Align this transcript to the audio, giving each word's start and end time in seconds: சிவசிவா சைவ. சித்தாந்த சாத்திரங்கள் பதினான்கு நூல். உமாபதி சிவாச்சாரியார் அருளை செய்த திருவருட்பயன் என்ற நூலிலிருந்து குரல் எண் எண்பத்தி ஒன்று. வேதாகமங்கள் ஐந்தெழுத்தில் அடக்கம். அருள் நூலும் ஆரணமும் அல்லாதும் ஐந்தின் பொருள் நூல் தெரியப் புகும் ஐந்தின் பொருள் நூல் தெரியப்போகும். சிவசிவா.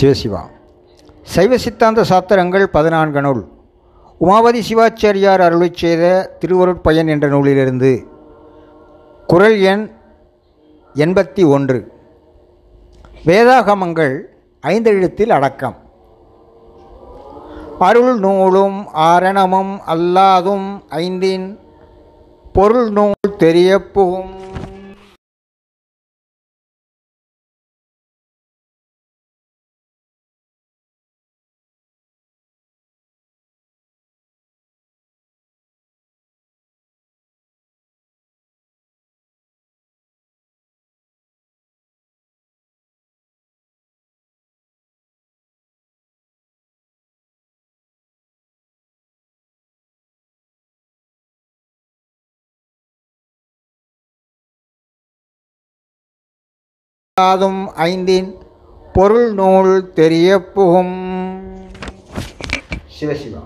சிவசிவா 0.00 0.40
சைவ. 1.22 1.56
சித்தாந்த 1.56 2.04
சாத்திரங்கள் 2.04 2.64
பதினான்கு 2.64 3.20
நூல். 3.20 3.48
உமாபதி 4.20 4.60
சிவாச்சாரியார் 4.68 5.40
அருளை 5.40 5.70
செய்த 5.74 6.36
திருவருட்பயன் 6.40 7.08
என்ற 7.08 7.28
நூலிலிருந்து 7.28 8.06
குரல் 9.26 9.60
எண் 9.60 9.90
எண்பத்தி 10.94 11.46
ஒன்று. 11.46 11.92
வேதாகமங்கள் 13.26 14.14
ஐந்தெழுத்தில் 14.66 15.28
அடக்கம். 15.28 15.76
அருள் 17.78 18.18
நூலும் 18.18 18.88
ஆரணமும் 18.94 19.78
அல்லாதும் 19.86 20.80
ஐந்தின் 20.88 21.58
பொருள் 22.52 22.90
நூல் 22.90 23.36
தெரியப் 23.38 23.94
புகும் 57.20 57.60
ஐந்தின் 57.74 58.34
பொருள் 58.92 59.32
நூல் 59.32 59.92
தெரியப்போகும். 59.94 60.96
சிவசிவா. 62.96 63.42